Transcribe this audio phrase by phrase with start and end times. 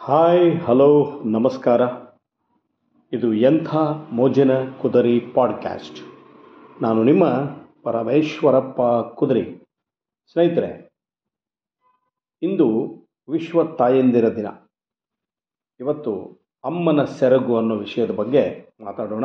[0.00, 1.80] Hi, hello, ನಮಸ್ಕಾರ.
[3.12, 3.76] ಇದು ಎಂಥ
[4.12, 4.50] ಮೋಜಿನ
[4.82, 5.98] ಕುದರಿ ಪಾಡ್ಕ್ಯಾಸ್ಟ್.
[6.82, 7.24] ನಾನು ನಿಮ್ಮ
[7.82, 8.80] ಪರಮೇಶ್ವರಪ್ಪ
[9.14, 9.62] ಕುದರಿ.
[10.32, 10.92] ಸ್ನೇಹಿತರೆ,
[12.42, 12.94] ಇಂದು
[13.28, 14.46] ವಿಶ್ವ ತಾಯಂದಿರ ದಿನ.
[15.80, 19.24] ಇವತ್ತು ಅಮ್ಮನ ಸೆರಗು ಅನ್ನೋ ವಿಷಯದ ಬಗ್ಗೆ ಮಾತಾಡೋಣ.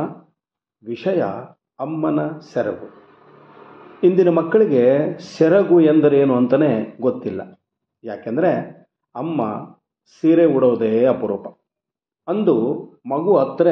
[0.86, 1.24] ವಿಷಯ
[1.80, 3.04] ಅಮ್ಮನ ಸೆರಗು.
[4.04, 7.62] ಇಂದಿನ ಮಕ್ಕಳಿಗೆ ಸೆರಗು ಎಂದರೇನು ಅಂತಲೇ ಗೊತ್ತಿಲ್ಲ.
[8.04, 8.84] ಯಾಕೆಂದರೆ
[9.16, 9.44] ಅಮ್ಮ
[10.06, 11.48] ಸೀರೆ ಉಡೋದೇ ಅಪರೂಪ.
[12.28, 12.56] ಅಂದು
[13.06, 13.68] ಮಗು ಹತ್ರ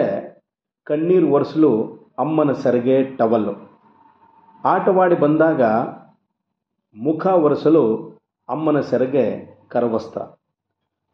[0.84, 1.72] ಕಣ್ಣೀರು ಒರೆಸಲು
[2.20, 3.54] ಅಮ್ಮನ ಸೆರಗೆ ಟವಲ್ಲು.
[4.64, 5.62] ಆಟವಾಡಿ ಬಂದಾಗ
[6.96, 7.84] ಮುಖ ಒರೆಸಲು
[8.50, 10.22] ಅಮ್ಮನ ಸೆರಗೆ ಕರವಸ್ತ್ರ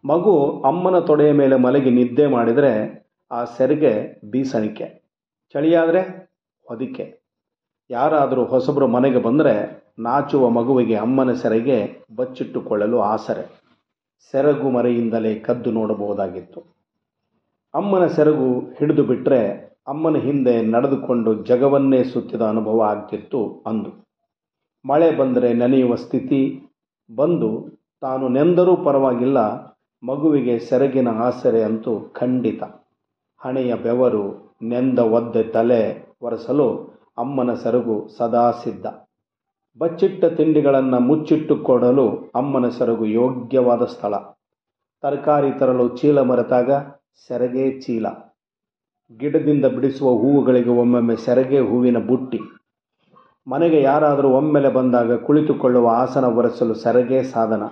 [0.06, 2.72] ಮಗು ಅಮ್ಮನ ತೊಡೆಯ ಮೇಲೆ ಮಲಗಿ ನಿದ್ದೆ ಮಾಡಿದರೆ
[3.32, 5.04] ಆ ಸೆರಗೆ ಬೀಸಣಿಕೆ.
[5.54, 6.32] ಚಳಿಯಾದರೆ
[6.68, 7.22] ಹೊದಿಕೆ.
[7.90, 13.67] ಯಾರಾದರೂ ಹೊಸಬರು ಮನೆಗೆ ಬಂದರೆ ನಾಚುವ ಮಗುವಿಗೆ ಅಮ್ಮನ ಸೆರಗೆ ಬಚ್ಚಿಟ್ಟುಕೊಳ್ಳಲು ಆಸರೆ.
[14.32, 16.60] ಸೆರಗು ಮರೆಯಿಂದಲೇ ಕದ್ದು ನೋಡಬಹುದಾಗಿತ್ತು.
[17.74, 19.42] ಅಮ್ಮನ ಸೆರಗು ಹಿಡಿದು ಬಿಟ್ಟರೆ
[19.88, 23.92] ಅಮ್ಮನ ಹಿಂದೆ ನಡೆದುಕೊಂಡು ಜಗವನ್ನೇ ಸುತ್ತಿದ ಅನುಭವ ಆಗ್ತಿತ್ತು ಅಂದು.
[24.86, 26.42] ಮಳೆ ಬಂದರೆ ನೆನೆಯುವ ಸ್ಥಿತಿ
[27.16, 27.50] ಬಂದು
[28.02, 29.40] ತಾನು ನೆಂದರೂ ಪರವಾಗಿಲ್ಲ,
[30.04, 32.64] ಮಗುವಿಗೆ ಸೆರಗಿನ ಆಸರೆ ಅಂತೂ ಖಂಡಿತ.
[33.42, 34.26] ಹಣೆಯ ಬೆವರು
[34.64, 35.82] ನೆಂದ ಒದ್ದೆ ತಲೆ
[36.22, 36.68] ಒರೆಸಲು
[37.18, 38.86] ಅಮ್ಮನ ಸೆರಗು ಸದಾ ಸಿದ್ಧ.
[39.78, 44.16] ಬಚ್ಚಿಟ್ಟ ತಿಂಡಿಗಳನ್ನು ಮುಚ್ಚಿಟ್ಟು ಕೊಡಲು ಅಮ್ಮನ ಸೆರಗು ಯೋಗ್ಯವಾದ ಸ್ಥಳ.
[45.02, 46.72] ತರಕಾರಿ ತರಲು ಚೀಲ ಮರೆತಾಗ
[47.28, 48.06] ಸೆರಗೆ ಚೀಲ.
[49.20, 52.40] ಗಿಡದಿಂದ ಬಿಡಿಸುವ ಹೂವುಗಳಿಗೆ ಒಮ್ಮೊಮ್ಮೆ ಸೆರಗೆ ಹೂವಿನ ಬುಟ್ಟಿ.
[53.48, 57.64] ಮನೆಗೆ ಯಾರಾದರೂ ಒಮ್ಮೆಲೆ ಬಂದಾಗ ಕುಳಿತುಕೊಳ್ಳುವ ಆಸನ ಒರೆಸಲು ಸೆರಗೆ ಸಾಧನ.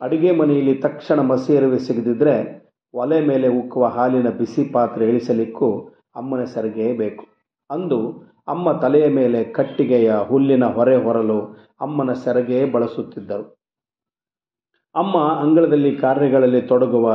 [0.00, 2.34] ಅಡಿಗೆ ಮನೆಯಲ್ಲಿ ತಕ್ಷಣ ಮಸಿ ಸಿಗದಿದ್ದರೆ
[2.94, 5.70] ಒಲೆ ಮೇಲೆ ಉಕ್ಕುವ ಹಾಲಿನ ಬಿಸಿ ಪಾತ್ರೆ ಇಳಿಸಲಿಕ್ಕೂ
[6.16, 7.26] ಅಮ್ಮನ ಸೆರಗೆ ಬೇಕು.
[7.70, 11.40] ಅಂದು ಅಮ್ಮ ತಲೆಯ ಮೇಲೆ ಕಟ್ಟಿಗೆಯ ಹುಲ್ಲಿನ ಹೊರೆ ಹೊರಲು
[11.80, 13.60] ಅಮ್ಮನ ಸೆರಗೆ ಬಳಸುತ್ತಿದ್ದರು.
[14.94, 17.14] ಅಮ್ಮ ಅಂಗಳದಲ್ಲಿ ಕಾರ್ಯಗಳಲ್ಲಿ ತೊಡಗುವ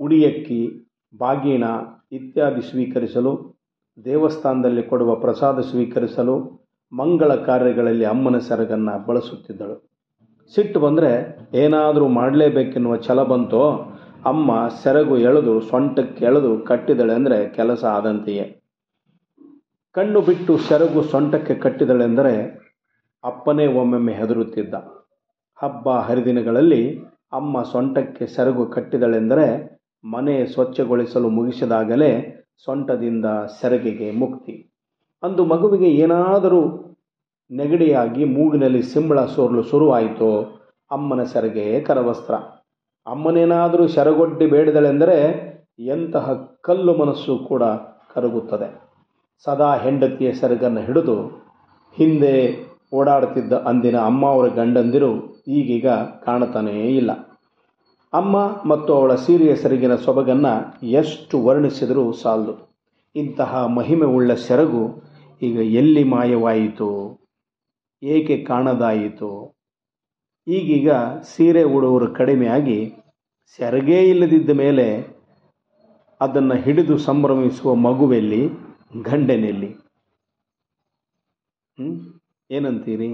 [0.00, 1.64] ಉಡಿಯಕ್ಕಿ, ಬಾಗಿನ
[2.12, 3.60] ಇತ್ಯಾದಿ ಸ್ವೀಕರಿಸಲು,
[4.04, 6.60] ದೇವಸ್ಥಾನದಲ್ಲಿ ಕೊಡುವ ಪ್ರಸಾದ ಸ್ವೀಕರಿಸಲು
[6.92, 9.90] ಮಂಗಳ ಕಾರ್ಯಗಳಲ್ಲಿ ಅಮ್ಮನ ಸೆರಗನ್ನು ಬಳಸುತ್ತಿದ್ದಳು.
[10.54, 11.12] ಸಿಟ್ಟು ಬಂದರೆ
[11.54, 13.62] ಏನಾದರೂ ಮಾಡಲೇಬೇಕೆನ್ನುವ ಛಲ ಬಂತೋ
[14.26, 18.59] ಅಮ್ಮ ಸೆರಗು ಎಳೆದು ಸೊಂಟಕ್ಕೆ ಎಳೆದು ಕಟ್ಟಿದಳೆ ಅಂದರೆ ಕೆಲಸ ಆದಂತೆಯೇ.
[19.94, 22.60] ಕಣ್ಣು ಬಿಟ್ಟು ಸೆರಗು ಸೊಂಟಕ್ಕೆ ಕಟ್ಟಿದಳೆಂದರೆ
[23.24, 24.74] ಅಪ್ಪನೇ ಒಮ್ಮೊಮ್ಮೆ ಹೆದರುತ್ತಿದ್ದ.
[25.62, 26.98] ಹಬ್ಬ ಹರಿದಿನಗಳಲ್ಲಿ
[27.32, 29.46] ಅಮ್ಮ ಸೊಂಟಕ್ಕೆ ಸೆರಗು ಕಟ್ಟಿದಳೆಂದರೆ
[30.04, 32.10] ಮನೆ ಸ್ವಚ್ಛಗೊಳಿಸಲು ಮುಗಿಸಿದಾಗಲೇ
[32.64, 33.24] ಸೊಂಟದಿಂದ
[33.60, 34.72] ಸೆರಗಿಗೆ ಮುಕ್ತಿ.
[35.22, 36.62] ಅಂದು ಮಗುವಿಗೆ ಏನಾದರೂ
[37.50, 42.34] ನೆಗಡಿಯಾಗಿ ಮೂಗಿನಲ್ಲಿ ಸಿಂಬಳ ಸೋರಲು ಶುರುವಾಯಿತೋ ಅಮ್ಮನ ಸೆರಗೆ ಕರವಸ್ತ್ರ.
[43.06, 45.18] ಅಮ್ಮನೇನಾದರೂ ಸೆರಗೊಡ್ಡಿ ಬೇಡಿದಳೆಂದರೆ
[45.78, 47.62] ಎಂತಹ ಕಲ್ಲು ಮನಸ್ಸು ಕೂಡ
[48.14, 48.89] ಕರಗುತ್ತದೆ.
[49.44, 51.26] ಸದಾ ಹೆಂಡತಿಯ ಸೆರಗನ್ನು ಹಿಡಿದು
[51.96, 52.32] ಹಿಂದೆ
[52.94, 55.88] ಓಡಾಡುತ್ತಿದ್ದ ಅಂದಿನ ಅಮ್ಮ ಅವರ ಗಂಡಂದಿರು ಈಗೀಗ
[56.24, 57.10] ಕಾಣತಾನೇ ಇಲ್ಲ.
[58.12, 58.36] ಅಮ್ಮ
[58.68, 62.54] ಮತ್ತು ಅವಳ ಸೀರೆಯ ಸೆರಗಿನ ಸೊಬಗನ್ನು ಎಷ್ಟು ವರ್ಣಿಸಿದರೂ ಸಾಲದು.
[63.16, 65.02] ಇಂತಹ ಮಹಿಮೆ ಉಳ್ಳ ಸೆರಗು
[65.42, 66.90] ಈಗ ಎಲ್ಲಿ ಮಾಯವಾಯಿತು?
[68.02, 69.56] ಏಕೆ ಕಾಣದಾಯಿತು?
[70.48, 70.90] ಈಗೀಗ
[71.22, 72.94] ಸೀರೆ ಉಡುವರು ಕಡಿಮೆಯಾಗಿ
[73.56, 74.86] ಸೆರಗೇ ಇಲ್ಲದಿದ್ದ ಮೇಲೆ
[76.20, 78.69] ಅದನ್ನು ಹಿಡಿದು ಸಂಭ್ರಮಿಸುವ ಮಗುವೆಲ್ಲಿ?
[78.90, 79.70] ಗಂಡನೆಲ್ಲಿ?
[82.50, 83.10] ಏನಂತೀರಿ?